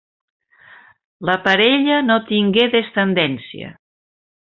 [1.31, 3.75] La parella no tingué descendència.